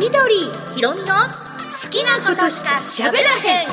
[0.00, 0.34] 緑
[0.74, 1.08] ひろみの？
[1.08, 1.12] 好
[1.90, 3.68] きなことしか喋らへん。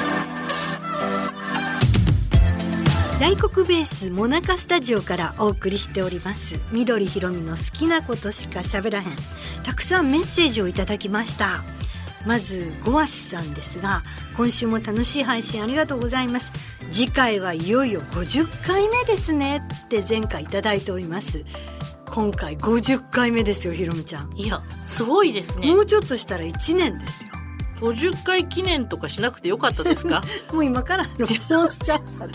[3.18, 6.62] 大黒ベースモナカスタジオからお送りしております。
[6.74, 9.06] 緑ひろみの好きなことしか喋らへん。
[9.64, 11.64] たくさんメッセージをいただきました。
[12.26, 14.04] まずゴアスさんですが
[14.36, 16.52] 今週も楽しい配信ありがとうございます。
[16.92, 21.46] 次回はいよいよ50回目ですねって前回いただいております。
[22.10, 27.30] 今回50回目ですよひろみちゃんいやすごいですねもうちょっとしたら1年ですよ
[27.80, 30.24] 50回記念とかしなくてよかったですか？
[30.52, 32.32] もう今から録音しちゃったら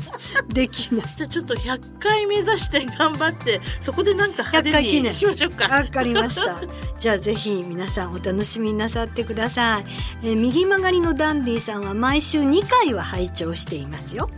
[0.46, 6.60] できない じゃあちょっと100回目指して頑張ってそこでなんか派100回記念手にしましょうかわかりました。
[7.00, 9.84] じゃあぜひ皆さんお楽しみになさってください。
[10.28, 14.30] えー右曲がりのダンディさんは毎週2回は拝聴していますよ。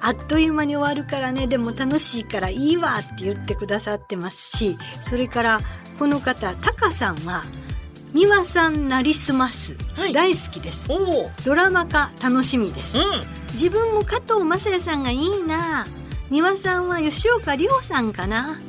[0.00, 5.60] あっという間に終わるからね、でも楽しいからいいわって言ってくださってますし、それから
[5.98, 7.44] この方、タカさんは、
[8.14, 10.12] 美輪さんなりすます、はい。
[10.12, 10.88] 大好きです。
[11.44, 12.98] ドラマ化楽しみです。
[12.98, 13.02] う
[13.52, 15.86] 自分も加藤雅也さんがいいな。
[16.30, 18.60] 美輪さんは吉岡里帆さんかな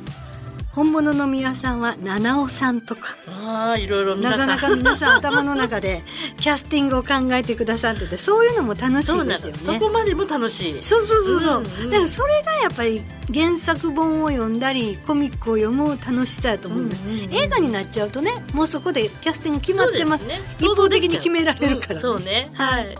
[0.74, 3.14] 本物の美輪さんは七尾さんとか。
[3.30, 6.02] んああいろいろなかなか皆さん頭の中で
[6.40, 9.58] キャスティングを考えてくださっててそういうのも楽しいうですよね。
[9.66, 9.74] の。
[9.74, 10.82] そこまでも楽しい。
[10.82, 20.22] そうそうそうそう、うんうんだからそれがやっぱり原作本を読んだりコミックを読む楽しさやと思うんです、うんうんうん映画になっちゃうとねもうそこでキャスティング決まってます。
[20.24, 20.40] ね。
[20.58, 21.94] 一方的に決められるから。
[21.94, 22.50] ね、うんそうね。
[22.54, 22.94] はい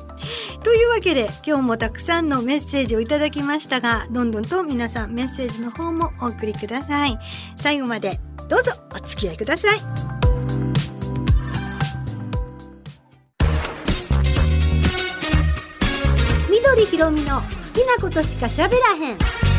[0.63, 7.19] というわけで今日もたくさんのメッセージをいただきましたがどんどんと皆さんメッセージの方もお送りください。
[7.59, 8.19] 最後まで
[8.49, 9.81] どうぞお付き合いください。
[16.51, 19.52] 緑ひろみの好きなことしか喋らへん。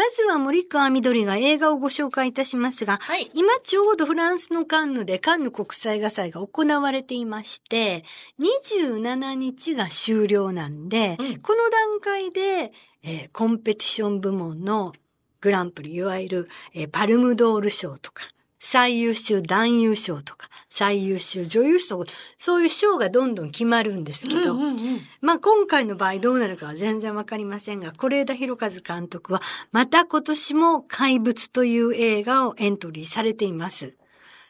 [0.00, 3.30] まずは森川みどりが映画をご紹介いたしますがはい。
[3.34, 8.02] 今ちょうどフランスのカンヌでカンヌ国際映画祭が行われていまして、
[8.40, 11.40] 27日が終了なんで、うん。
[11.42, 12.72] この段階で、
[13.02, 14.94] えーコンペティション部門の
[15.42, 18.24] グランプリ、いわゆる、えーパルムドール賞とか、
[18.62, 22.04] 最優秀男優賞とか、最優秀女優賞、
[22.36, 29.40] そういう賞がどんどん決まるんですけど、うんうんうんまあ今回の場合どうなるかは全然わかりませんが、是枝裕和監督は
[29.72, 33.96] また今年も怪物という映画をエントリーされています。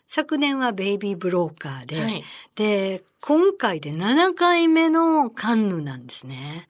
[0.09, 2.25] 昨年はベイビーブローカーで、はい
[2.56, 6.69] で、今回で7回目のカンヌなんですね。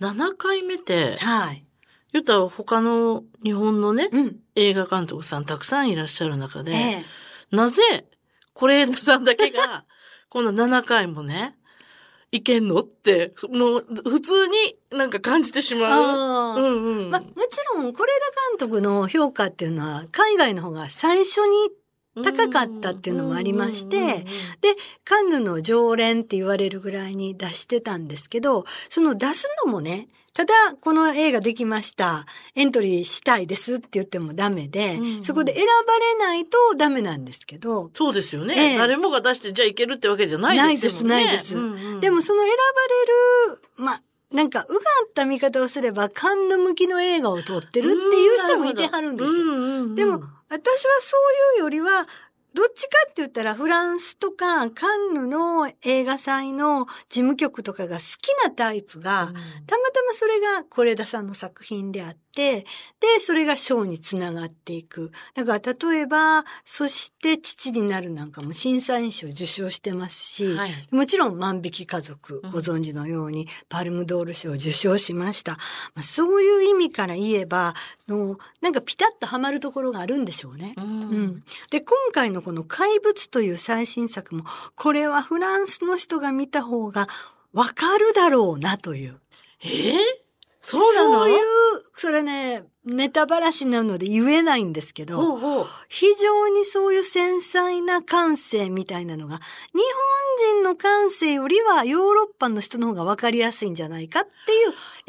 [0.00, 1.64] 7回目ってはい。
[2.12, 4.36] 言ったら他の日本のねうん。
[4.56, 7.04] 映画監督さんたくさんいらっしゃる中で、え
[7.52, 7.56] え。
[7.56, 7.82] なぜ、
[8.54, 9.84] 是枝さんだけが、
[10.28, 11.56] この7回もね、
[12.32, 14.54] いけんのって、もう、普通に
[14.92, 16.60] なんか感じてしまう。
[16.60, 17.10] うんうん。
[17.10, 18.04] まあ、もちろん、是枝
[18.50, 21.70] 監督の評価っていうのは、海外の方が最初に
[22.22, 24.24] 高かったっていうのもありまして
[24.60, 32.24] で、カンヌの常連って言われるぐらいに出してたんですけど、その出すのもね、ただ、この映画できました。
[32.54, 41.14] エントリーしたいですって言ってもダメで、うんうんそこで選ばれないとダメなんですけど、そうですよね、ええ誰もが出してじゃあいけるってわけじゃないですもんね。
[41.16, 42.56] ないですないですうんうんでもその選ば
[43.52, 44.02] れる、まあ、
[44.32, 49.94] なんか、うがった見方をすれば、カンヌ向きの映画を撮ってるっていう人もいてはるんですよ。
[49.94, 51.16] でも、私はそ
[51.56, 52.06] ういうよりは、
[52.54, 62.64] どっちかって言ったらフランスとかカンヌの映画祭の事務局とかが好きなタイプが、たまたまそれが是枝さんの作品であって、で、
[63.18, 65.10] それが賞につながっていく。
[65.34, 75.52] だから例えば、そして父になるなんかも審査員賞受賞してますし、はいもちろん万引き家族うんご存知のようにパルムドール賞を受賞しました。
[75.94, 80.74] まあ、そういう意味から言えば、そのなんかピタッとはまるところがあるんでしょうね。
[80.76, 80.86] うんう
[81.16, 84.44] ん、で今回のこの「怪物」という最新作も
[84.76, 87.08] これはフランスの人が見た方が
[87.52, 89.20] わかるだろうなという
[89.62, 89.96] えー？
[90.62, 91.18] そうなの？
[91.20, 91.38] そういう
[91.94, 99.42] それねネタばらしなので言えないんですけどほうほう非常にそういう繊細な感性みたいなのが日
[100.52, 104.28] 本人の感性よりはヨーロッパの人の方がわかりやすいんじゃないかって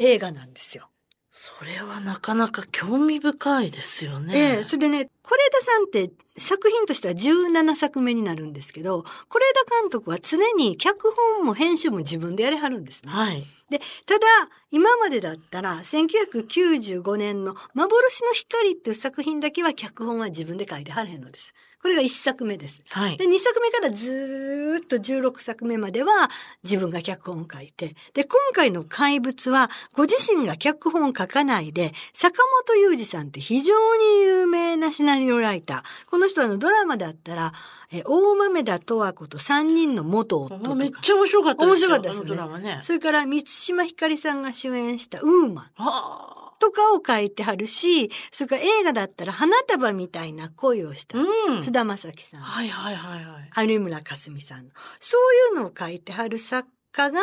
[0.00, 0.88] いう映画なんですよ。
[1.34, 4.34] それはなかなか興味深いですよね。
[4.36, 13.12] ええそれでね、是枝さんって作品としては17作目になるんですけど、是枝監督は常に脚本も編集も自分でやれはるんですね。
[13.12, 13.44] はい。
[13.70, 14.26] で、ただ、
[14.70, 21.54] 今までだったら、1995年の幻の光っていう作品だけは脚本は自分で書いてはれへんのです。
[21.82, 22.80] これが1作目です。
[22.90, 23.24] はいで、。
[23.24, 26.30] 2作目からずーっと16作目までは
[26.62, 32.38] 自分が脚本を書いて、で、今回の怪物はご自身が脚本を書かないで、坂
[32.68, 35.82] 本雄二さんって非常に有名なシナリオライター。
[36.22, 37.52] このの人のドラマだったら、
[37.92, 40.74] え大豆田十和子と三人の元夫とか。
[40.76, 41.88] めっちゃ面白かったですよ。
[41.88, 42.78] 面白かったですよねあのドラマね。
[42.82, 51.22] それから満島ひかりさんが主演したウーマンはとかを書いてはるし、それから映画だったら花束みたいな恋をしたあ。
[51.22, 51.60] うん。
[51.60, 53.68] 津田正樹さん、はいはいはいはい。
[53.68, 54.70] 有村架純さんの。
[55.00, 55.18] そ
[55.52, 57.20] ういうのを書いてはる作家が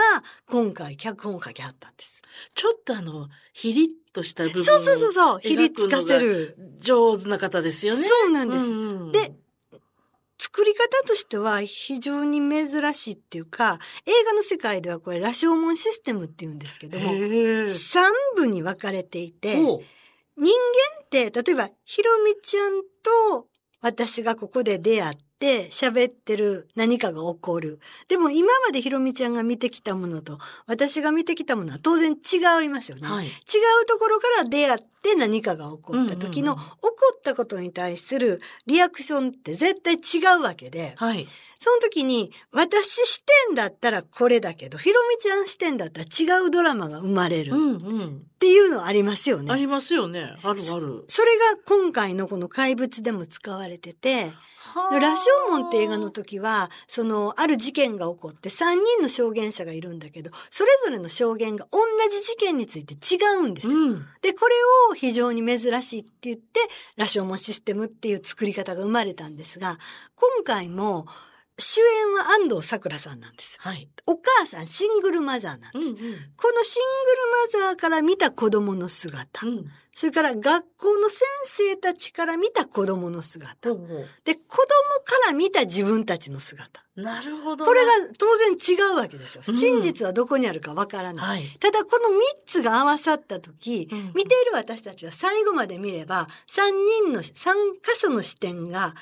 [0.49, 2.21] 今回脚本を書きはったんです。
[2.55, 5.39] ちょっとあの、ヒリッとした部分そうそうそうそう。
[5.41, 6.55] ひりつかせる。
[6.79, 8.01] 上手な方ですよね。
[8.01, 8.65] そうなんです。
[8.65, 9.31] うんうんで、
[10.37, 17.63] 作り方としては非常に珍しいっていうか、映画の世界ではこれ、羅生門システムって言うんですけども、へえ。
[17.65, 18.01] 3
[18.37, 19.77] 部に分かれていて、人間
[21.03, 23.47] って、例えば、ひろみちゃんと
[23.81, 27.79] 私がここで出会って喋ってる何かが起こる。
[28.07, 30.37] でも今までひろみちゃんが見てきたものと
[30.67, 33.07] 私が見てきたものは当然違いますよね。
[33.07, 33.27] はい。
[33.27, 33.33] 違う
[33.87, 41.25] ところから出会って何かが起こった時の、起こったことに対するリアクションって絶対違うわけで、はい。
[41.61, 48.21] その時に私視点だったらこれだけど、ひろみちゃん視点だったら違うドラマが生まれるうんっうん。
[48.39, 49.51] ていうのありますよね。
[49.51, 50.21] ありますよね。
[50.21, 51.03] あるある。
[51.07, 54.31] それが今回のこの怪物でも使われてて、
[54.75, 61.79] 羅生門って映画の時は、その、ある事件が起こって3人の証言者がいるんだけど、それぞれの証言が同
[62.09, 63.73] じ事件について違うんですよ。
[63.77, 64.05] うん。
[64.21, 64.55] で、これ
[64.91, 66.59] を非常に珍しいって言って、
[66.95, 69.79] 羅生門システムっていう作り方が生まれたんですが、
[70.15, 71.05] 今回も
[71.59, 73.59] 主演は安藤サクラさんなんですよ。
[73.61, 73.87] はい。
[74.05, 75.77] お母さんシングルマザーなんです。
[75.77, 75.95] うんうん。
[76.37, 76.83] このシン
[77.51, 79.65] グルマザーから見た子供の姿、うん。
[79.91, 83.85] それから学校の先生たちから見た子供の姿、ほうほ
[84.23, 84.65] で、子供
[85.03, 86.81] から見た自分たちの姿。
[86.95, 87.65] うなるほどな。
[87.65, 89.43] これが当然違うわけですよ。
[89.47, 91.27] うん真実はどこにあるかわからない。
[91.27, 91.57] はい。
[91.59, 96.71] ただこの3つが合わさった時、うん見ている私たちは最後まで見れば3
[97.03, 97.53] 人の3
[97.83, 98.95] 箇所の視点が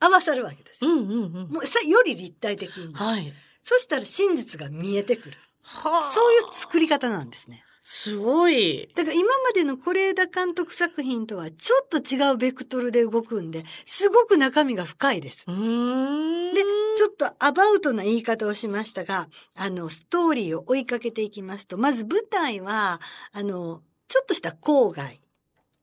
[0.00, 0.84] 合わさるわけです。
[0.84, 1.04] うんうんう
[1.46, 1.48] ん。
[1.50, 2.94] もうさより立体的に。
[2.94, 3.32] はい。
[3.62, 5.36] そしたら真実が見えてくる。
[5.62, 6.10] はあ。
[6.10, 7.64] そういう作り方なんですね。
[7.90, 8.86] すごい。
[8.94, 15.44] だから今までの是枝監督作品とはちょっと違うベクトルで動くんで、すごく中身が深いです。
[15.48, 16.54] うーん。
[16.54, 16.62] で、
[16.98, 23.00] ちょっとアバウトな言い方をしましたが、あの、ストーリーを追いかけていきますと、まず舞台は、
[23.32, 25.18] あの、ちょっとした郊外。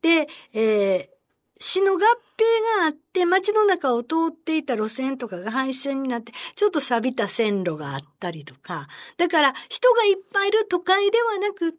[0.04, 1.15] で、えー
[1.60, 2.00] 死の合併
[2.82, 8.88] があって街の中を通っていた路線とかが廃線になってちょっと錆びた線路があったりとか
[9.18, 11.78] だから人がいっぱいいる都会ではなくって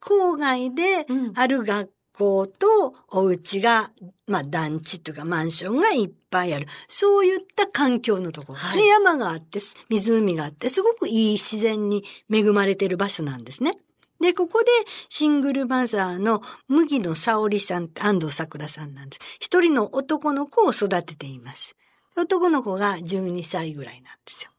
[0.00, 3.90] 郊外でうんある学校とお家が、
[4.26, 6.66] まあ団地とかマンションがいっぱいある。
[6.86, 8.58] そういった環境のところ。
[8.58, 13.78] はいで、山があって、す湖があって、すごくいい自然に恵まれている場所なんですね。
[14.22, 14.70] で、ここで
[15.08, 19.36] シングルマザーの麦野沙織さん、安藤サクラさんなんです。
[19.40, 21.74] 一人の男の子を育てています。
[22.16, 24.50] 男の子が12歳ぐらいなんですよ。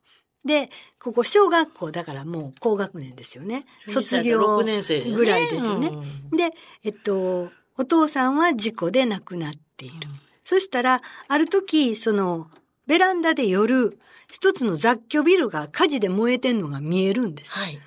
[0.44, 0.70] で、
[1.00, 3.66] ここ小学校だからもう高学年ですよね。
[3.88, 5.88] 卒業6年生ぐらいですよね。
[5.88, 6.50] うんで、
[6.84, 9.96] えっと、お父さんは事故で亡くなっている。
[10.44, 12.50] そしたら、ある時、その、
[12.86, 13.98] ベランダで夜、
[14.30, 17.54] 一つの雑居ビルが火事で燃えてんのが見えるんです。
[17.54, 17.80] はい。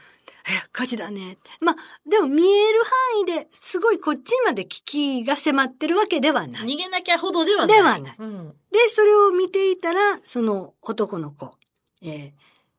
[0.49, 1.39] え、火事だね。
[1.61, 1.77] まあ、
[2.09, 2.81] でも見える
[3.25, 6.63] 範囲ですごいこっちまで危機が迫ってるわけではない。
[6.63, 7.77] 逃げなきゃほどではない。
[7.77, 8.49] ではないうん。
[8.71, 11.57] で、それを見ていたら、その男の子、
[12.03, 12.33] えー、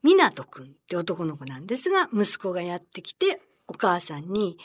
[0.04, 4.58] 港くんって男の子なんですが、息子がやってきて、お母さんに、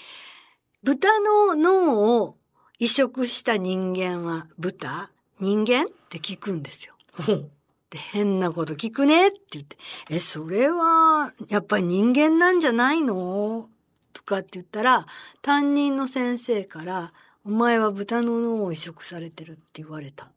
[0.84, 2.36] 豚の脳を
[2.78, 5.10] 移植した人間は豚？
[5.40, 5.84] 人間？
[5.84, 6.94] って聞くんですよ。
[7.98, 9.76] ほうで、変なこと聞くねって言って、
[10.10, 13.68] え、それは、やっぱり人間なんじゃないの？
[14.12, 15.06] とかって言ったら、
[15.40, 17.12] 担任の先生から、
[17.44, 20.28] お前は豚の脳を移植されてるって言われた。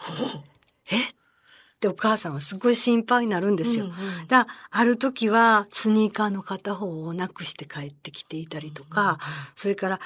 [0.92, 0.96] え？
[0.96, 3.86] ってお母さんはすごい心配になるんですよ。
[3.86, 9.18] うんうんだある時はスニーカーの片方をなくして帰ってきていたりとか、
[9.56, 10.00] それから、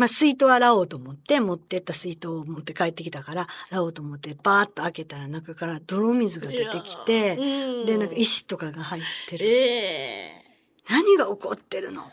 [0.00, 7.86] まあ、水筒洗おうと思って、持ってった水筒を持って帰ってきたから、洗おうと思って、バーッと開けたら中から泥水が出てきて、うん。
[7.86, 9.46] で、なんか石とかが入ってる。
[9.46, 9.50] え
[10.38, 10.44] え
[10.88, 12.10] 何が起こってるの？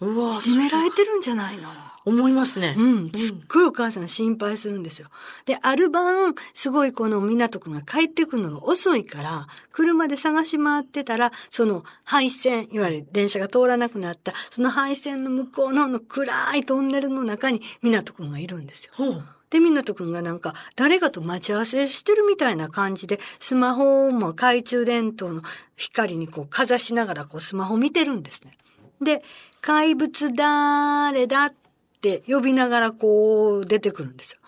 [0.00, 1.68] うわいじめられてるんじゃないの？
[2.04, 2.74] 思いますね。
[2.78, 5.08] うん、すっごいお母さん心配するんですよ。
[5.44, 18.92] で、ある晩、すごいこの港くんが帰ってくるのが遅いから、車で探し回ってたら、その配線、いわゆる電車が通らなくなった、その配線の向こうのの暗いトンネルの中に港くんがいるんですよ。
[18.94, 19.24] ほう。
[19.50, 25.42] で、港くんがなんか、誰かと待ち合わせしてるみたいな感じで、スマホも懐中電灯の
[25.76, 28.56] 光にこうかざしながらこうスマホ見てるんですね。
[29.00, 29.22] で、
[29.68, 31.54] 怪物誰だっ
[32.00, 34.38] て呼びながらこう出てくるんですよ。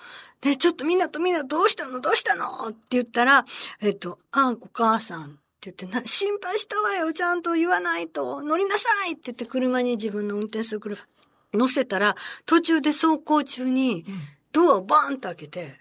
[0.40, 2.00] で、ちょっとみんなとみんなどうしたの？
[2.00, 2.68] どうしたの？
[2.70, 3.44] って言ったら、
[3.82, 5.26] えっと、あ、お母さんっ
[5.60, 11.02] て言ってな、心配したわよ、ちゃんと言わないと、乗りなさいって言って車に自分の運転する車
[11.52, 14.06] 乗せたら、途中で走行中に
[14.52, 15.80] ドアをバーンと開けて、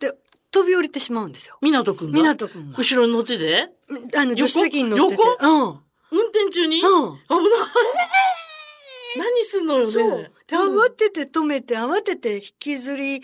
[0.00, 0.14] で、
[0.50, 1.58] 飛び降りてしまうんですよ。
[1.60, 2.18] 港くんが？
[2.18, 2.78] 港くんが。
[2.78, 3.68] 後ろに乗ってて？
[4.16, 5.22] あの、助手席に乗ってて。
[5.22, 5.46] 横？
[5.46, 5.80] うん。
[6.10, 6.82] 運転中に、うん。
[6.82, 7.18] 危ない。
[9.18, 9.90] 何すんのよね。
[9.90, 10.32] そう。
[10.46, 13.20] で、うん慌てて止めて、慌てて引きずり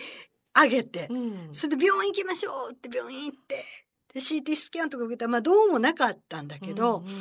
[0.53, 3.63] 上げて、うんそれで病院行きましょうって病院行って、
[4.13, 7.11] で、CT スキャンとか受けたら、まあどうもなかったんだけど、うんうん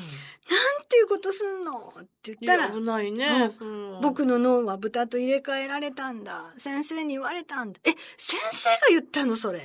[0.46, 3.50] なんていうことすんのって言ったら危ないね。
[3.60, 6.52] うん僕の脳は豚と入れ替えられたんだ。
[6.58, 7.80] 先生に言われたんだ。
[7.82, 9.36] え、先生が言ったの？
[9.36, 9.60] それ。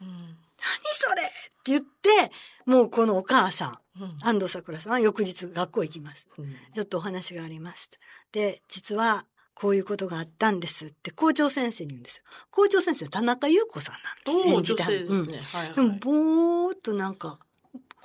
[0.00, 0.36] うん何
[0.94, 1.26] それっ
[1.62, 2.32] て言って、
[2.64, 6.30] もうこのお母さん、うん安藤桜さんは翌日学校行きます。
[6.38, 7.90] うんちょっとお話があります。
[8.34, 12.24] で、実はこういうことがあったんですって校長先生に言うんですよ。
[12.50, 14.48] 校長先生田中優子さんなんです。
[14.48, 14.90] 演じた。
[15.72, 17.38] でもぼーっとなんか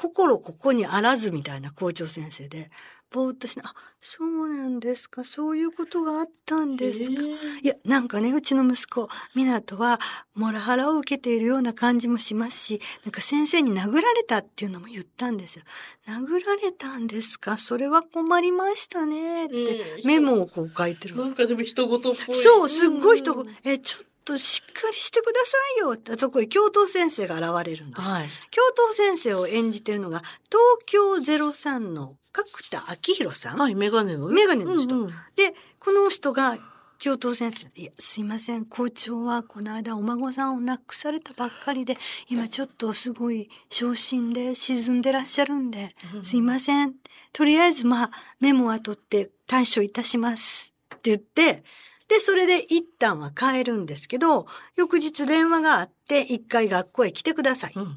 [0.01, 2.71] 心ここにあらずみたいな校長先生で
[3.11, 7.21] ぼーっとしてあそうなんですかそういうことがあったんですか。
[7.63, 9.99] いやなんかねうちの息子湊は
[10.35, 15.65] モラハラを受けているような感じもしますしなんか先生に殴られたっていうのも言ったんですよ。
[16.07, 17.57] 殴られたんですか？
[17.57, 21.17] それは困りましたねってうんメモをこう書いてる。
[21.17, 22.35] なんかでも人事っぽい。
[22.35, 28.01] そう、すっごい人うん、え、ちょっとしっかりしてくださいよって、そこへ教頭先生が現れるんです。
[28.01, 28.27] はい。
[28.51, 33.57] 教頭先生を演じてるのが、東京03の角田昭弘さん。
[33.57, 34.36] はい、メガネのね。
[34.36, 36.57] メガネの人うんうんで、この人が、
[37.00, 41.98] 教頭先生、いや、すいません、校長はこの間お孫さんを亡くされたばっかりで、
[42.29, 46.95] 今ちょっとすごい昇進で沈んでらっしゃるんで、うんすいません。
[47.31, 50.74] とりあえずまあ、メモは取って対処いたします。
[50.93, 51.63] って言って、
[52.09, 57.73] で、それで一旦は帰るんですけど、翌日電話があって、一回学校へ来てください。
[57.75, 57.83] うん。
[57.83, 57.87] っ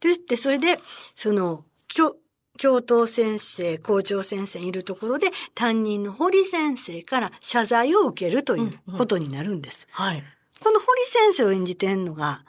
[0.00, 0.78] て言って、それで、
[1.14, 2.16] その、教、
[2.56, 9.86] 教頭先生、校長先生いるところで、担任の堀先生から謝罪を受けるということになるんです。
[9.90, 10.24] はい。
[10.58, 12.44] この堀先生を演じてんのが、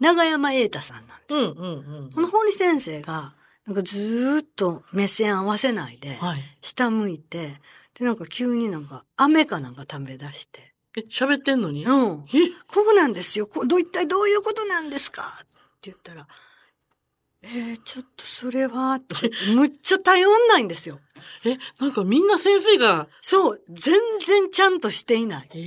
[0.00, 1.34] 長山瑛太さんなんです。
[1.34, 2.10] うんうんうん。
[2.12, 3.34] この堀先生が、
[3.66, 6.42] なんかずーっと目線合わせないで、はい。
[6.60, 7.60] 下向いて、
[7.98, 11.84] で、なんか急になんか、飴かなんか食べ出して、え、喋ってんのに？
[11.84, 12.24] うん。
[12.32, 12.50] え？
[12.66, 13.46] こうなんですよ。
[13.46, 15.22] こうどう一体どういうことなんですか？
[15.22, 15.46] っ
[15.80, 16.26] て言ったら、
[17.42, 20.98] えー、ちょっとそれは、とてむっちゃ頼んないんですよ。
[21.44, 23.94] え、なんかみんな先生が、そう、全
[24.26, 25.50] 然ちゃんとしていない。
[25.54, 25.58] え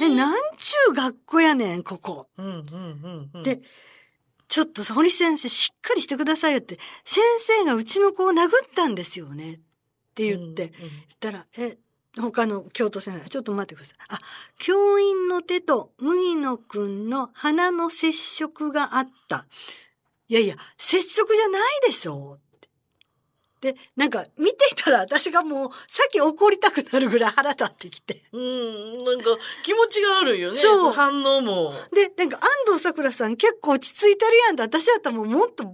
[0.00, 2.28] ええ、なんちゅう学校やねん、ここ。
[2.38, 3.42] うんうんうんうん。
[3.42, 3.60] で、
[4.48, 9.60] ちょっと堀先生しっかりしてくださいよって、先生がうちの子を殴ったんですよね。
[10.18, 11.76] って言って、うんうん言ったら、え、
[12.20, 13.98] 他の教頭先生が、ちょっと待ってください。
[14.08, 14.20] あ、
[14.58, 19.46] 教員の手と麦野くんの鼻の接触があった。
[20.28, 22.38] いやいや、接触じゃないでしょ
[23.60, 28.22] で、なんか見ていたら私がもうさっき怒りたくなるぐらい腹立ってきて。
[28.32, 29.24] うん、なんか
[29.64, 30.54] 気持ちがあるよね。
[30.56, 31.72] そう反応も。
[31.92, 35.72] で、なんか安藤サクラさん結構落ち着いてるやんって私だったらもうもっとバ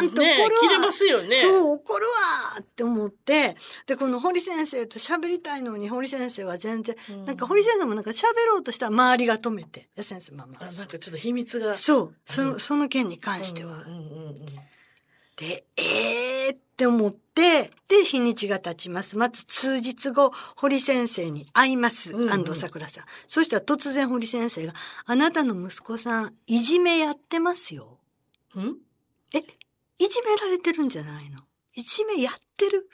[0.00, 0.48] ーンと怒るわ。
[0.48, 1.36] ね切れますよね。
[1.36, 3.56] そう、怒るわーって思って、
[3.86, 11.74] で、この堀先生と喋りたいのに、堀先生は全然、うんなんか堀先生もなんか喋ろうとしたら周りが止めて、いや先生、まあまああ、なんかちょっと秘密が。
[11.74, 13.76] そう、その、うんその件に関しては。
[13.76, 13.96] うんうんうんう
[14.32, 14.46] ん
[15.36, 19.16] で、えーって思って、で、日にちが経ちます。
[19.16, 22.14] まず数日後、堀先生に会います。
[22.14, 22.70] うんうん安さん。
[23.26, 24.74] そしたら突然堀先生が、
[25.06, 27.98] あなたの息子さん、いじめやってますよ。
[28.54, 28.76] うん？
[29.34, 31.40] え、いじめられてるんじゃないの？
[31.74, 32.88] いじめやってる？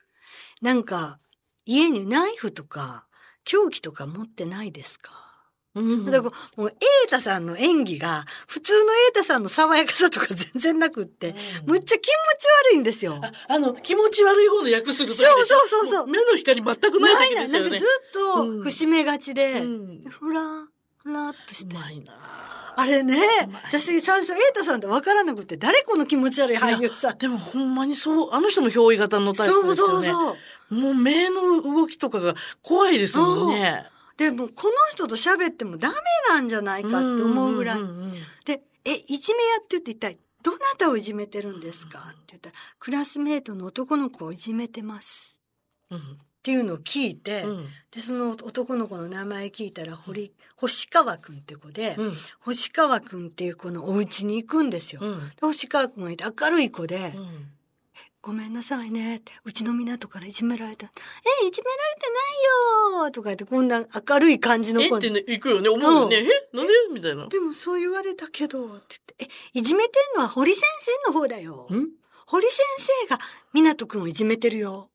[0.60, 1.18] なんか、
[1.64, 3.08] 家にナイフとか、
[3.44, 5.25] 凶器とか持ってないですか、
[5.76, 12.12] うんだからもう、瑛太さんの演技が、普通の瑛太さんの爽やかさとか全然なくって、うんむっちゃ気持ち
[12.73, 13.21] 悪いんですよ。
[13.21, 18.12] ああの、気持ち悪い方の役する時そうそうそうそうも目の光全くないですよねなんかずっ。
[18.12, 20.40] と節目がちで、うんふら、
[21.02, 21.76] ふらっとして。
[22.78, 23.16] あれね
[23.64, 27.18] 私最初瑛太さんって分からなくて、誰この気持ち悪い俳優さん。
[27.18, 30.06] でもほんまにそう、あの人も憑依型のタイプそうですよね。
[30.09, 30.37] そうそ
[30.71, 30.75] う。
[30.75, 33.87] もう目の動きとかが怖いですもんね。
[34.16, 35.94] でもこの人と喋ってもダメ
[36.30, 37.80] なんじゃないかって思うぐらい。
[38.44, 41.99] で、え、いじめやって言って一体どなたをいじめてるんですか？
[41.99, 45.42] って言ったら、クラスメートの男の子をいじめてます。
[45.90, 46.02] うんっ
[46.46, 55.00] ていうのを聞いて、うんで、その男の子の名前聞いたら、堀、星川くんって子で、うん星川くんっていう子のお家に行くんですよ。
[55.02, 57.50] うんで星川くんがいて明るい子で、うん
[58.22, 59.22] ごめんなさいね。
[59.44, 60.86] うちの港からいじめられた。
[60.86, 65.06] え、いじめられてないよとか言って、こんな明るい感じの子に。
[65.06, 65.68] えってね、行くよね。
[65.68, 66.16] 思うよね。
[66.16, 66.72] えなんで？
[66.92, 67.28] みたいな。
[67.28, 70.62] でもそう言われたけど、って言って、え、いじめてんのは堀先
[71.06, 71.68] 生の方だよ。
[71.70, 71.88] ん
[72.26, 72.64] 堀先
[73.06, 73.20] 生が
[73.52, 74.02] 港くん？
[74.02, 74.90] をいじめてるよ。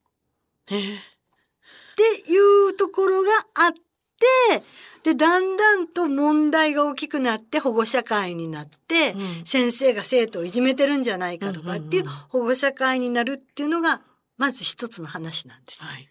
[0.68, 3.82] えーっていうところがあって、
[5.04, 14.02] で、だんだんと問題が大きくなって保護者会になって、うん先生が生徒をいじめてるんじゃないかとかっていう保護者会になるっていうのが、
[14.38, 15.84] まず一つの話なんです。
[15.84, 16.08] はい。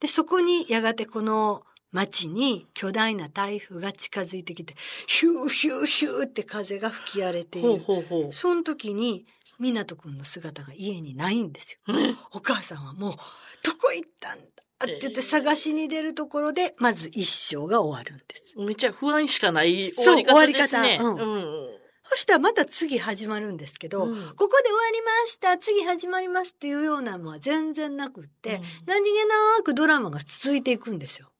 [0.00, 4.74] で、そこにやがてこの町に巨大な台風が近づいてきて、
[5.06, 7.82] ヒューヒューヒューって風が吹き荒れていほうる。
[7.84, 9.26] ほうほその時に、
[9.60, 11.94] 湊くんの姿が家にないんですよ。
[12.32, 13.14] お母さんはもう、
[13.62, 14.63] どこ行ったんだ？
[14.82, 18.54] って言ってえー探しに出るところで、まず一生が終わるんです。
[18.58, 20.96] めっちゃ不安しかない終そうわり方ですね。
[20.98, 21.64] 終わり方うん。
[22.06, 31.30] そしたらまた次始まるんですけど、うんここで終わりました、次始まりますっていうようなのは全然なくって、うん何気なくドラマが続いていくんですよ。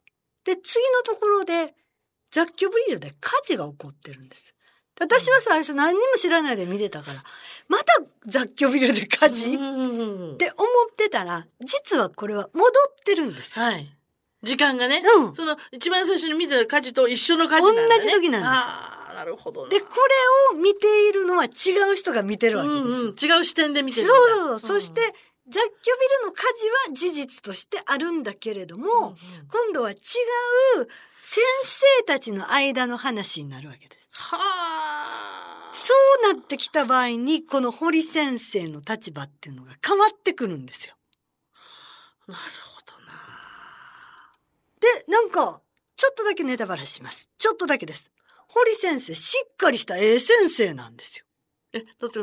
[0.45, 1.75] で、次のところで
[2.31, 4.55] 雑居ビルで火事が起こってるんです。
[5.01, 7.23] 私は最初何にも知らないで見てたから、
[7.69, 7.84] また
[8.27, 13.65] 雑居ビルで火事、うんうんうんうんって思ってたら、実はこれは戻ってるんですよ。
[13.65, 13.95] はい。
[14.43, 15.03] 時間がね。
[15.19, 15.35] うん。
[15.35, 18.03] その一番最初に見てた火事と一緒の火事なんだ、ね。
[18.05, 19.69] 同じ時なんですああ、なるほどな。
[19.71, 19.87] で、こ
[20.53, 21.49] れを見ているのは違
[21.93, 22.85] う人が見てるわけですよ。
[22.85, 24.45] うんうん、違う視点で見てそうるんだ。
[24.49, 24.81] そうそう。
[24.81, 25.01] そして、
[25.47, 25.71] 雑居ビ
[26.23, 29.15] ルの火事は事実としてあるんだけれども、うんうん
[29.49, 29.99] 今度は違う
[31.23, 33.99] 先生たちの間の話になるわけです。
[34.11, 35.54] はあ。
[35.75, 35.93] そ
[36.31, 40.95] うなってきた場合に、この堀先生の立場っていうのが変わってくるんですよ。
[42.29, 43.13] なるほどな。
[44.81, 45.61] で、なんか、
[45.97, 47.29] ちょっとだけネタバラします。
[47.39, 48.13] ちょっとだけです。
[48.49, 51.25] 堀先生、しっかりしたええ先生なんですよ。
[51.73, 52.21] え、だって、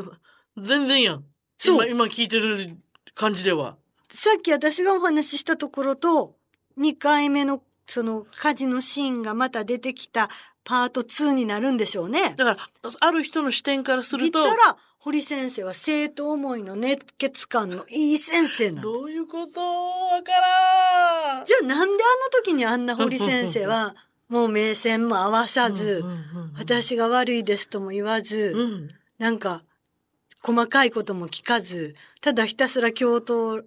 [0.56, 1.24] 全然やん。
[1.58, 2.78] そう今、今聞いてる
[3.14, 3.76] 感じでは。
[4.08, 6.36] さっき私がお話ししたところと、
[6.78, 10.30] 2回目のその火事のシーンがまた出てきた
[10.64, 12.34] パート2になるんでしょうね。
[12.36, 18.82] だから、ある人の視点からす見ると、たら、堀先生は生徒思いの熱血感のいい先生なんだ。
[18.82, 19.60] どういうこと？
[19.60, 21.44] わからん。
[21.44, 23.96] じゃあなんであの時にあんな堀先生は、
[24.28, 26.04] もう目線も合わさず、
[26.56, 28.88] 私が悪いですとも言わず、うん。
[29.18, 29.64] なんか、
[30.40, 33.62] 細かいことも聞かず、ただひたすら教頭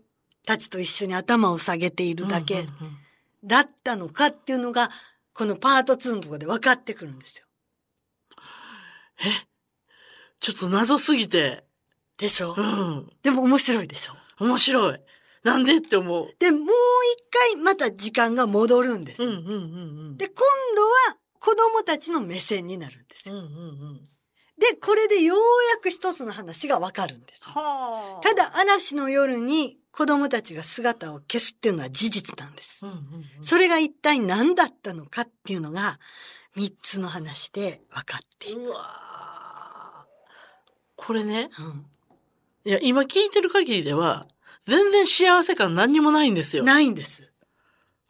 [0.45, 2.67] たちと一緒に頭を下げているだけ
[3.43, 4.89] だったのかっていうのが、
[5.35, 7.45] このパート2のところで分かってくるんですよ。
[9.19, 9.23] え？
[10.39, 11.65] ちょっと謎すぎて。
[12.17, 13.11] でしょ、うん。
[13.21, 14.13] でも面白いでしょ？
[14.43, 14.99] 面白い。
[15.43, 16.29] なんでって思う。
[16.39, 16.67] で、もう一
[17.53, 19.29] 回また時間が戻るんですよ。
[19.29, 19.55] うんうんうんう
[20.13, 20.17] ん。
[20.17, 20.35] で、今
[20.75, 23.35] 度は子供たちの目線になるんですよ。
[23.35, 23.49] うんうんう
[23.95, 24.03] ん。
[24.57, 27.43] で、これでようやく一つの話がわかるんです。
[27.43, 28.23] はあ。
[28.23, 32.89] ただ、嵐の夜に子供たちが姿を消すっていうのは事実なんですう。
[32.89, 35.99] んうんうん、それが一体何だったのかっていうのが、
[36.55, 38.61] 三つの話で分かっている。
[38.61, 40.05] うわー
[40.97, 41.85] これね、うん
[42.65, 44.27] いや、今聞いてる限りでは、
[44.65, 46.63] 全然幸せ感何にもないんですよ。
[46.63, 47.31] ないんです。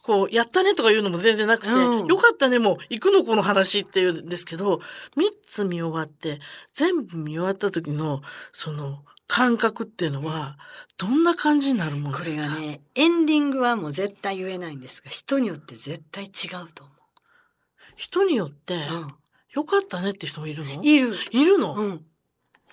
[0.02, 4.80] こう、やったねとかいうのも全然なくて、うんよかったねもう、行くのこの話っていうんですけど、
[5.18, 6.40] 三つ見終わって、
[6.74, 8.22] 全部見終わった時の、
[8.54, 10.58] その、感覚っていうのは、
[10.98, 12.44] どんな感じになるもんこですか？
[12.44, 16.94] れがね、エンディングはもう絶対言えないんですが、人によって絶対違うと思
[17.96, 18.78] 人によって、う。
[18.78, 19.14] うん
[19.56, 20.84] よかったねって人もいるの？
[20.84, 21.16] いる。
[21.32, 21.92] いるの、うん。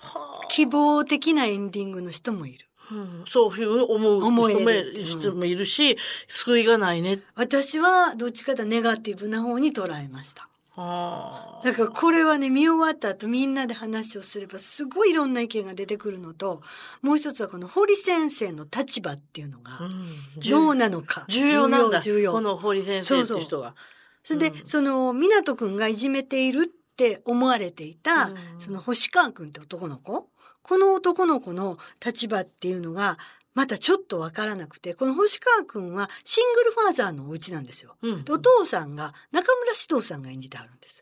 [0.01, 2.67] はあ希望的なエンディングの人もいる。
[2.91, 7.21] うん、そういう思う思え人もいるし、救いがないね。
[7.35, 10.49] 私はどっちかというとネガティブな方に捉えました。
[10.75, 16.61] はあだからこれはね、見終わった後みんなで話をすればすごいいろんな意見が出てくるのと、
[17.01, 21.25] もう一つはこの堀先生の立場っていうのがうんどうなのか。
[21.29, 22.01] 重要なんだ。
[22.01, 22.31] 重要。
[22.31, 23.75] この堀先生っていう人が。
[24.23, 30.27] それで、うんその、湊くんがいじめているって思われていた、うんその星川くんって男の子？
[30.63, 33.17] この男の子の立場っていうのが、
[33.53, 37.95] またちょっとわからなくて、この星川くんはシングルファーザーのお家なんですよ。
[38.01, 41.01] うんでお父さんが中村獅童さんが演じてあるんです。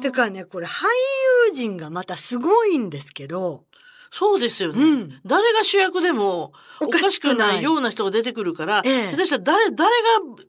[0.00, 0.86] てかね、これ俳
[1.48, 3.64] 優陣がまたすごいんですけど、
[4.12, 4.82] そうですよね。
[4.82, 5.20] うん。
[5.24, 9.86] 誰が主役でもおおかしくないいような人が出てくるから、ええ下手したら誰、誰が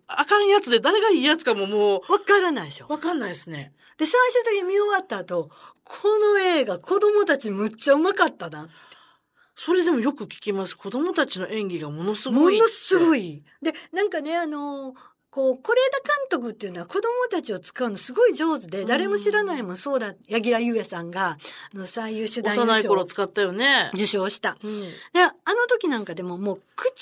[0.08, 3.74] あかんやつで誰がいいやつかももわからないでしょう、わかんないですね。
[3.98, 5.52] で、最終的に見終わった後、
[5.84, 8.68] この映画子供たちむっちゃうまかったな。
[9.64, 10.76] それでもよく聞きます。
[10.76, 12.56] 子供たちの演技がものすごい。
[12.56, 13.28] ものすごい。
[13.28, 13.44] い。
[13.62, 14.96] で、なんかね、あの、
[15.30, 21.38] こう是枝監督っていうのは子供たちを使うのすごい上手で、うん誰も知らないもんそうだ柳楽優弥さんが
[21.74, 23.92] あの最優秀男優幼い頃使ったよね。
[23.94, 24.58] 受賞した。
[24.62, 25.32] うんであの
[25.70, 26.94] 時なんかでももう口づ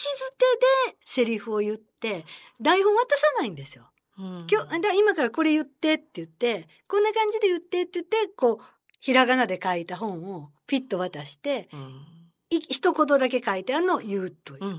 [0.90, 2.26] てでセリフを言って
[2.62, 3.90] 台本渡さないんですよ。
[4.20, 8.66] うん今日だ今からこれ言ってって言ってこんな感じで言ってって言ってこう
[9.00, 12.19] ひらがなで書いた本をピッと渡してうんい
[12.52, 14.66] 一言だけ書いてあるのを言うという。
[14.66, 14.78] うんうん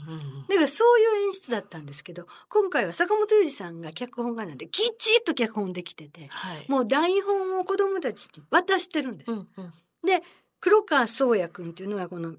[0.48, 6.64] だからそういう演出だったんですけど今回は坂本龍二さんが脚本家なんできっちりと脚本できててはい。
[6.68, 9.32] もう台本を子供たちに渡してるんです。
[9.32, 9.72] うんうん
[10.04, 10.22] で
[10.60, 12.34] 黒川宗也君っていうのがこの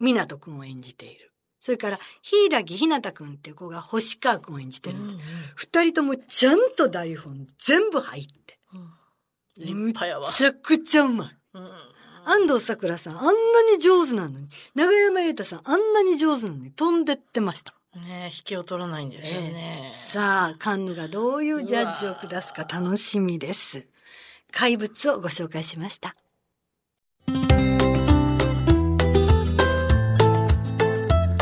[0.00, 1.32] 湊君を演じている。
[1.58, 5.22] それから柊木ひなた君っていう子が星川君を演じてるんで、
[5.56, 8.58] 二人ともちゃんと台本全部入って。
[8.74, 9.92] うん。
[10.30, 11.36] ちゃくちゃうまい。
[11.54, 11.89] うん
[12.30, 13.30] 安藤サクラさんあんな
[13.76, 17.74] に上手なのに、長山瑛太さんあんなに上手なのに飛んでってました。
[17.96, 19.90] ね引きを取らないんですよね。
[19.92, 23.88] さあ、カンヌがどういうジャッジを下すか楽しみです。
[24.52, 26.14] 怪物をご紹介しました。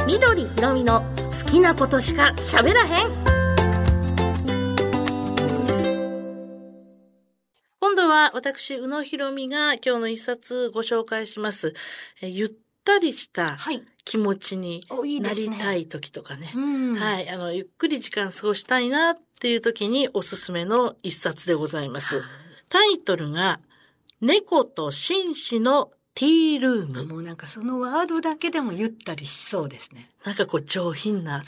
[0.07, 1.03] 緑ひろみの
[1.45, 3.38] 好きなことしか喋らへん
[7.99, 11.75] 度は私宇野ひろみが今日の一冊ご紹介します
[12.23, 12.51] えゆっ
[12.85, 13.83] たりしたはい。
[14.05, 14.85] 気持ちに
[15.21, 15.33] な。
[15.33, 16.95] りたい時とかねうん。
[16.95, 22.23] はいあのゆっくり時間過ごしたいなっていう時におすすめの一冊でございます
[22.69, 23.61] タイトルが
[24.21, 30.11] 猫と紳士のティールームもうなんかそのワードだけでもゆったりしそうですね。
[30.25, 31.45] なんかこう上品な。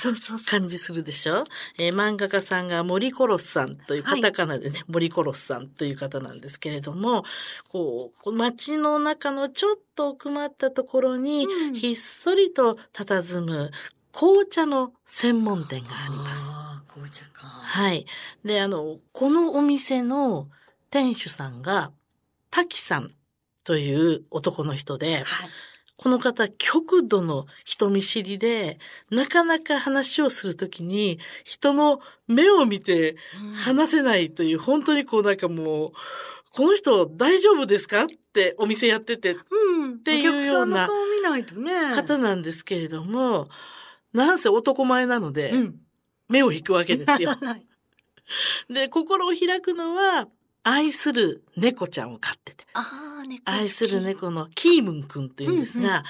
[0.47, 1.45] 感じするでしょ、
[1.77, 7.25] えー漫画家さんが森コロスさんというはいカタカナでね、森コロスさんという方なんですけれども
[7.69, 13.73] こう街の中のちょっと奥まったところにうんひっそりと佇む
[14.13, 16.53] 紅茶の専門店があります。
[16.55, 17.49] ああ、紅茶か。
[17.49, 18.07] はい。
[18.45, 20.49] で、あの、このお店の
[20.91, 21.91] 店主さんが
[22.51, 23.13] 滝さん
[23.64, 25.25] という男の人で、はい。
[25.96, 28.79] この方、極度の人見知りで、
[29.11, 33.16] なかなか話をするときに、人の目を見て
[33.55, 35.92] 話せないという、本当にこうなんかもう、
[36.53, 40.01] この人大丈夫ですかってお店やっててうん。
[40.01, 40.88] ていうような。
[41.94, 43.49] 方なんですけれども、
[44.14, 45.81] なんせ男前なので、うん。
[46.31, 47.37] 目を引くわけですよ。
[47.42, 47.66] はい
[48.68, 50.29] で、心を開くのは、
[50.62, 52.64] 愛する猫ちゃんを飼ってて、
[53.44, 54.01] 愛する。
[54.01, 56.05] 猫のキームンくんというんですが、うん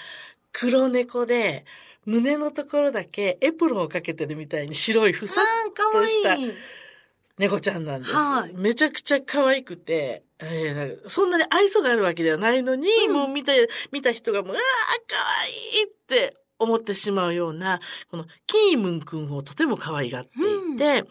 [0.53, 1.65] 黒猫で、
[2.07, 6.53] 胸のところだけエプロンをかけてるみたいに白いふさああ、かわいい。
[7.39, 8.13] 猫ちゃんなんです。
[8.13, 13.53] はいめちゃくちゃ可愛くて、えーなんかそんなに愛想があるわけではないのに、うんもう見た、
[13.93, 14.63] 見た人がもう、うわー
[15.07, 15.51] 可愛
[15.83, 20.31] いって思ってしまうような、このキームンくんをとても可愛がって
[20.75, 21.05] いて、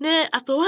[0.00, 0.66] で、あとは、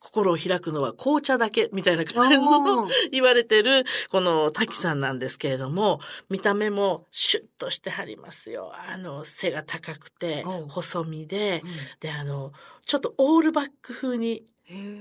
[0.00, 8.72] 心を開くのは紅茶だけみたいな感じの言われてる、この滝さんなんですけれども、見た目もシュッとしてはりますよ。
[8.88, 11.70] あの、背が高くて細身で、うん。
[12.00, 12.52] で、あの、
[12.84, 14.44] ちょっとオールバック風に、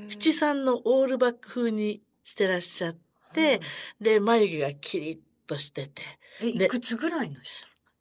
[0.09, 2.97] 七三のオールバック風にしてらっしゃっ
[3.33, 3.61] て、
[3.99, 6.01] で、眉毛がキリッとしてて、
[6.41, 7.57] え、でいくつぐらいの人？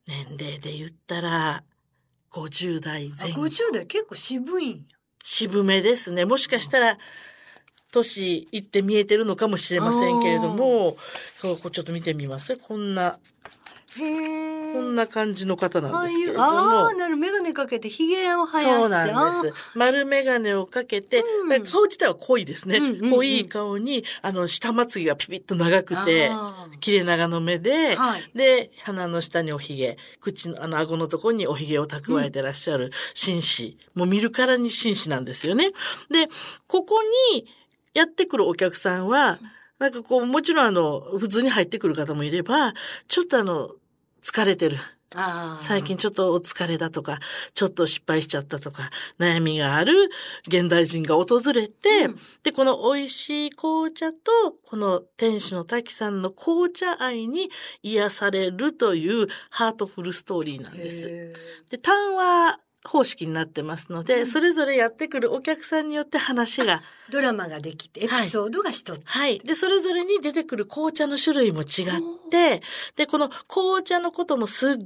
[0.06, 1.64] 年齢で言ったら、
[2.30, 3.46] 50代あ前後。
[3.46, 4.76] 50代結構渋いんや。
[5.24, 6.24] 渋めですね。
[6.24, 6.98] もしかしたら、
[7.90, 10.96] 年いって見えてるのかもしれませんけれども、
[11.36, 13.18] そうちょっと見てみますこんな、
[13.96, 14.55] へえ。
[14.76, 16.94] こんな感じの方なんですけれどあもあ、。
[16.94, 18.74] なる、眼鏡かけて、髭を生やして。
[18.74, 19.54] そうなんです。
[19.74, 22.78] 丸眼鏡をかけて、うん顔自体は濃いですね。
[22.78, 26.30] うんうんうん濃い顔に、あの、下まつげがピピッと長くて、
[26.80, 28.30] 切れ長の目で、はい。
[28.34, 33.78] で、鼻の下におひげ、口の、あの、顎のところにおひげを蓄えてらっしゃる紳士。
[33.94, 35.70] もう見るからに紳士なんですよね。
[36.10, 36.28] で、
[36.66, 37.46] ここに
[37.94, 39.38] やってくるお客さんは、
[39.78, 42.72] なんかこう、もちろんあの、普通に入ってくる方もいれば、
[43.08, 43.70] ちょっとあの、
[44.26, 44.78] 疲れてる。
[45.60, 47.20] 最近ちょっとお疲れだとか、
[47.54, 50.10] ちょっと失敗しちゃったとか、悩みがある
[50.48, 54.18] 現代人が訪れて、うんで、この美味しい紅茶と、
[54.64, 57.50] この店主の滝さんの紅茶愛に
[57.82, 61.08] 癒されるというハートフルストーリーなんです。
[61.08, 61.32] へ
[61.70, 64.26] で、単話方式になってますので、うん。
[64.26, 69.00] それぞれやってくるお客さんによって話が、ードラマができて、エピソードが一つ。
[69.04, 69.38] はい。
[69.40, 71.66] で、それぞれに出てくる紅茶の種類も違っ
[72.30, 72.62] て、
[72.96, 74.76] で、この紅茶のこともすっ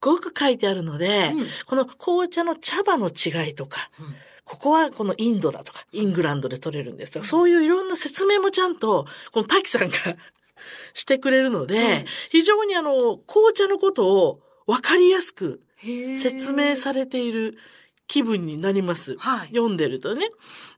[0.00, 1.46] ごく書いてあるので、うん。
[1.66, 4.14] この紅茶の茶葉の違いとか、うん。
[4.44, 9.96] ここはこのインドだとか、イングランドで取れるんですとか、そういういろんな説明もちゃんと、この滝さんが
[10.94, 15.62] してくれるので、うん非常にあの、紅茶のことを分かりやすく
[16.16, 17.58] 説明されている
[18.06, 19.16] 気分になります。
[19.18, 19.48] はい。
[19.48, 20.28] 読んでるとね。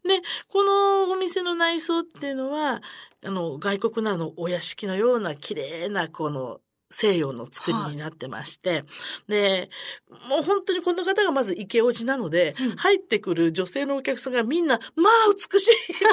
[0.06, 2.80] で、このお店の内装っていうのは、
[3.24, 8.84] あの、外国のあの、お屋敷のような綺麗なこの西洋の作りになってまして、
[9.26, 9.68] で、
[10.28, 16.04] もう本当にこの方がまず池オジなので、うん入ってくる女性のお客さんがみんな、まあ美しいって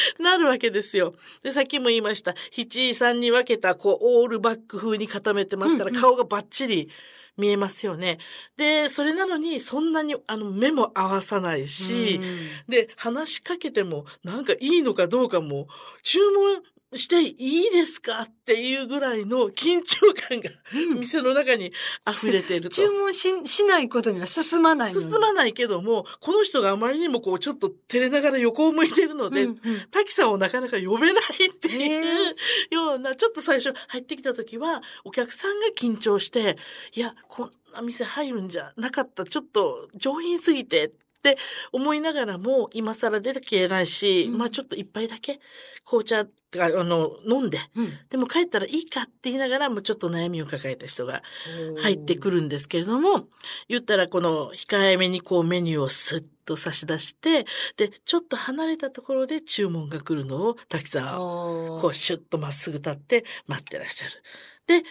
[0.18, 1.14] なるわけですよ。
[1.42, 6.90] で、さっきも言いました、七位さんに分けた、こう、オールバック風に固めてますから、顔がバッチリ
[7.36, 8.18] 見えますよね。
[8.56, 12.20] で、それなのに、そんなに、あの、目も合わさないし、
[12.68, 15.68] で、話しかけても、なんかいいのかどうかも、
[16.02, 16.62] 注文
[16.94, 21.00] していいですかっていうぐらいの緊張感がうん。
[21.00, 21.72] 店の中に
[22.08, 22.76] 溢れていると。
[22.76, 29.58] 注文ししないことには進まない進まないけども、この人があまりにもこうちょっと照れながら横を向いているので、うんうん。
[29.90, 32.34] 滝さんをなかなか呼べないっていへう
[32.70, 36.56] ような、ちょっと最初入ってきた時は、お客さんが緊張して、
[36.94, 41.38] いや、こんな店入るんじゃなかった、ちょっと上品すぎてって
[41.70, 44.38] 思いながらも、今更出てきれないし、うん。
[44.38, 45.38] まあちょっと一杯だけ
[45.84, 47.92] 紅茶が、あの、飲んで、うん。
[48.10, 51.22] でも帰ったらいいかって言いながらもちょっと悩みを抱えた人が
[51.78, 53.28] 入ってくるんですけれども、
[53.68, 64.12] 言ったらこの控えめにこうメニューをスッと差し出して、で、ちょっと離れたところで注文が来るのを滝さんはここうシュッとまっすぐ立って待ってらっしゃる。
[64.66, 64.88] で、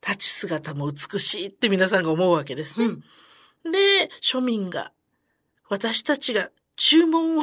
[0.00, 2.86] 立ち姿も美しいって皆さんが思うわけですね。
[2.86, 2.88] う
[3.68, 3.72] ん。
[3.72, 4.92] で、庶民が
[5.68, 7.42] 私たちが注文を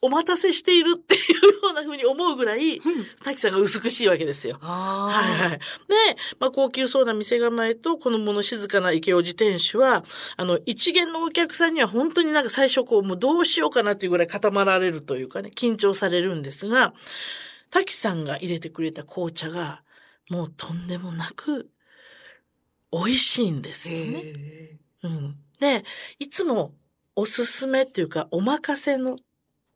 [0.00, 2.82] お待たせしているっていうような風に思うぐらい、うん
[3.24, 4.58] 滝さんが美しいわけですよ。
[4.62, 5.58] あはいはい。
[5.58, 5.64] で、
[6.38, 10.04] まあ、高級そうな店構えと、この物静かな池尾自店主は、
[10.36, 16.94] あの、一元のお客さんには本当になんか最初こう、もうどうしようかなっていうぐらい固まられるというかね、緊張されるんですが、
[17.70, 19.82] 滝さんが入れてくれた紅茶が、
[20.30, 21.68] もうとんでもなく、
[22.92, 24.22] 美味しいんですよね。
[24.24, 25.36] へうん。
[25.58, 25.84] で、
[26.18, 26.72] いつも
[27.18, 29.16] おすすめっていうか、お任せの、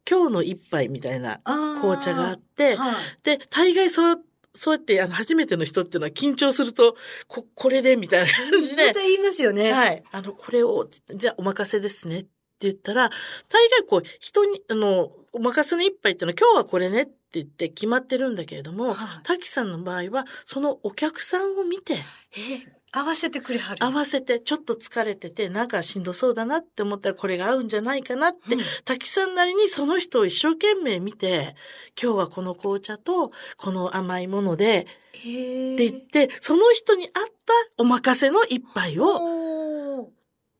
[0.08, 1.40] 今日の一杯みたいな
[1.80, 4.20] 紅茶があって、はいで、大概そう、
[4.54, 6.94] そうやって、あの、初めての人っていうのは緊張すると、
[7.26, 9.72] こ、これで、みたいな感じで絶、対言いますよね。
[9.72, 10.04] はい。
[10.12, 13.10] あの、これを、じゃあお任せですねって言ったら、
[13.48, 23.82] 大概こう、人に、あの、お任せの一杯っていうのは今日はこれねって言って決まってるんだけれども、はい滝さんの場合は、そのお客さんを見て、え合わせてくれはる。
[23.82, 28.60] 合わせて、ちょっと疲れてて、なんかしんどそうだなって思ったらこれが合うんじゃないかなって、うん。
[28.84, 31.56] 滝さんなりにその人を一生懸命見て、
[32.00, 39.18] 今日はこの紅茶とこの甘いもので、へって言って、その人に合ったお任せの一杯を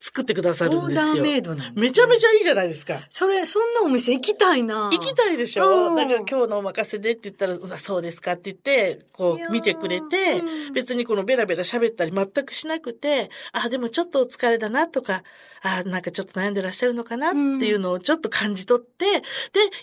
[0.05, 1.23] 作ってくださるんですオーダーよ。
[1.23, 3.05] メイドなんねめちゃめちゃいいじゃないですか。
[3.09, 4.89] それ、そんなお店行きたいな。
[4.91, 15.23] 行きたいでしうんょだから今日のお任せでって言ったら、そうですかって言って、こう見てくれて、うん別にこのベラベラ喋ったり全くしなくて、あ、でもちょっとお疲れだなとか、
[15.61, 19.21] あ、なんかちょっと悩んでらっしゃるのかなっていうのをちょっと感じ取って、で、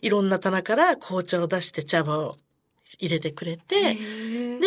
[0.03, 2.37] いろんな棚から紅茶を出して茶葉を
[2.99, 4.67] 入れてくれへて、ーで、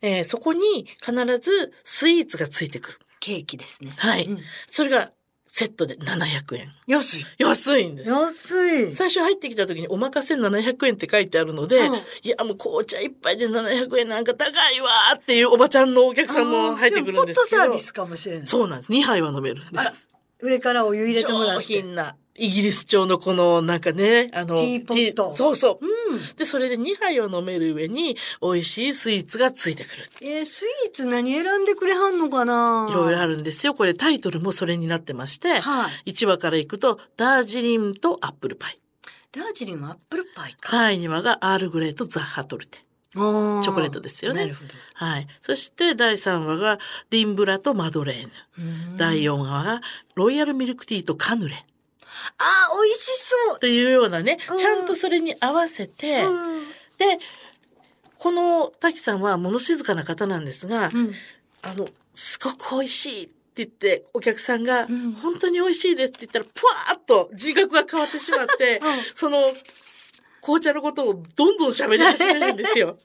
[0.00, 2.98] えーそこに必ずスイーツがついてくる。
[3.24, 3.94] ケーキですね。
[3.96, 5.10] はいうんそれが
[5.46, 6.70] セットで700円。
[6.88, 7.26] 安い。
[7.38, 8.10] 安いんです。
[8.10, 8.92] 安い。
[8.92, 17.80] 最初入ってきた時にお任せ700円って書いてあるので、うんいやもう紅茶一杯で700円なんか高いわーっていうおばちゃんのお客さんも入ってくるんですけどポットサービ。
[17.80, 18.46] スかもしれない。
[18.46, 18.92] そうなんです。
[18.92, 20.08] 2杯は飲めるんです。
[20.40, 21.64] 上からお湯入れてもら上って。
[21.66, 22.16] 品な。
[22.36, 25.86] イギリス調のこのなんかね、あの、ティーポットそうそう。
[25.86, 26.36] うん。
[26.36, 30.08] で、それで2杯を飲める上に美味しいスイーツがついてくる。
[30.20, 32.88] えースイーツ何選んでくれはんのかな？
[32.90, 33.74] いろいろあるんですよ。
[33.74, 36.12] これタイトルもそれになってまして、はい。
[36.12, 38.80] 1話からいくと、ダージリンとアップルパイ。
[39.30, 40.76] ダージリンはアップルパイか。
[40.76, 42.78] 第2話がアールグレーとザッハトルテ。
[43.10, 44.70] チョチョコレートですよねなるほど。
[44.94, 45.28] はい。
[45.40, 48.30] そして第3話がディンブラとマドレーヌ。
[48.90, 49.80] うん第4話が
[50.16, 51.64] ロイヤルミルクティーとカヌレ。
[52.38, 53.06] あー、美味し
[53.48, 53.58] そう。
[53.58, 56.64] というようなね、うんちゃんとそれに合わせて、うん
[56.98, 57.18] で、
[58.18, 61.12] この滝さんは物静かな方なんですが、うん
[61.62, 68.80] あの、すごく美味しいって言って、お客さんが、うん本当に美味しいですって言ったら、ぷわーっと自覚が変わってしまって、
[69.14, 69.44] その、
[70.40, 72.98] 紅茶のことをどんどん喋り始めるんですよ。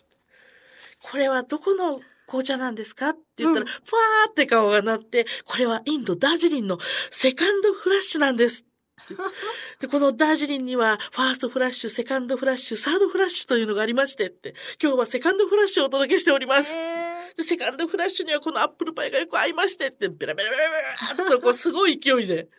[1.01, 6.77] これはどこの紅茶なんですかって言ったら、うんふわーって顔がなって、これはインドダージリンの
[7.11, 8.65] セカンドフラッシュなんです。
[9.79, 16.73] で、このダージリンには、ファーストフラッシュ、セカンドフラッシュ、サードフラッシュというのがありましてって、今日はセカンドフラッシュをお届けしております。
[16.73, 20.63] えで、セカンドフラッシュにはこのアップルパイがよく合いましてって、ベラベラベラ
[21.17, 22.49] ベラっとこうすごい勢いで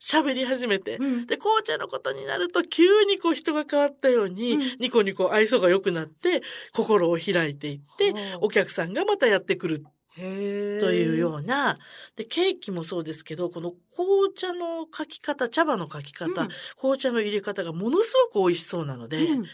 [0.00, 0.96] 喋り始めて。
[0.96, 6.42] ーうんで、紅茶のことになると急にこう人が変わったように、うんニコニコ愛想が良くなって、
[6.72, 9.84] 心を開いていってお客さんがまたやってくる
[10.16, 10.20] と
[10.92, 11.76] いうような。
[12.16, 16.48] でケーキもそうですけどこの紅茶のかき方茶葉のかき方、うん。
[16.76, 19.46] 紅茶の入れ方がものすごく美味しそうなので、うん。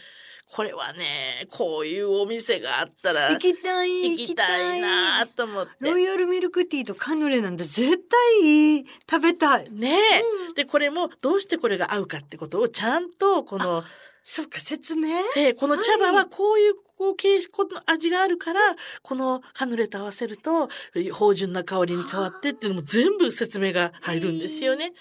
[0.49, 5.71] これはねこういうお店があったら行きたい行きたいなと思って。
[5.81, 7.97] ロイヤルミルクティーとカヌレなんて絶
[8.39, 9.69] 対食べたい。
[9.69, 13.83] ねえ、でこれもどうしてこれが合うかってことをちゃんとこの
[14.23, 15.09] そっか説明？
[15.31, 18.59] せこの茶葉ははいこういうこう形この味があるから
[19.01, 24.93] このカヌレと合わせると芳醇な香りに変わってっていうのも全部説明が入るんですよね。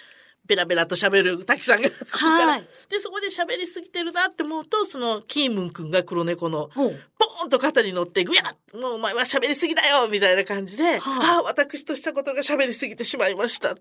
[0.46, 1.90] ベラベラと喋る滝さんが。
[2.10, 2.62] はい。
[2.88, 11.36] でそこで喋りすぎてるなって思うとそのキームン君が黒猫のポーンと肩に乗ってぐやっもうお前は喋りすぎだよみたいな感じで、はあ。
[11.36, 13.74] ああ私としたことが喋りすぎてしまいました。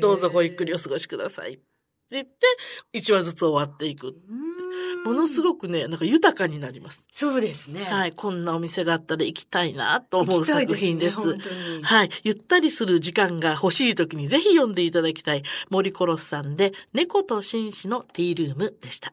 [0.00, 1.54] どうぞごゆっくりお過ごしください。
[1.54, 1.62] って
[2.10, 2.32] 言って
[2.98, 4.14] 1話ずつ終わっていく
[5.04, 5.50] ものすく。
[5.50, 7.06] ごくねなんか豊かになります。
[7.10, 7.84] そうですね。
[7.84, 11.18] はい、こんなお店があったら行きたいなと思う作品です。
[11.18, 19.12] ね本当にはい、ゆったりする時間が欲しい時にぜひ読んでいただきたい森コロスさんで猫と紳士のティールームでした。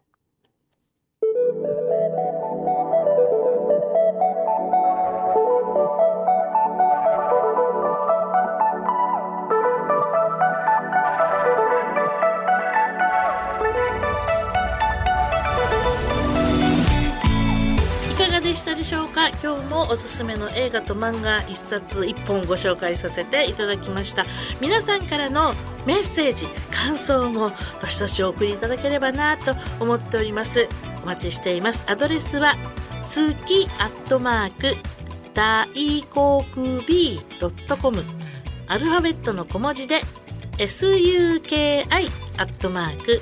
[18.58, 19.30] したでしょうか？
[19.30, 24.26] 今日もおすすめの映画と漫画一冊一本ご紹介させていただきました。
[24.60, 25.54] 皆さんからの
[25.86, 30.67] メッセージ感想もどしどしお送りいただければなと思っております。
[31.04, 31.86] お待ちしています。
[31.88, 32.56] アドレスは
[33.04, 34.76] 好きアットマーク
[35.34, 35.67] 大
[36.10, 38.04] 航空 B.com
[38.67, 40.02] アルファベットの小文字で
[40.58, 41.86] suki
[42.38, 43.22] アットマーク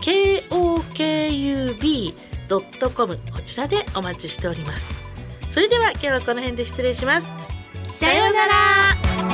[0.00, 2.14] daiKOKUB
[2.52, 4.86] ドットコムこちらでお待ちしております
[5.48, 7.32] それでは今日はこの辺で失礼します
[7.92, 9.31] さようなら。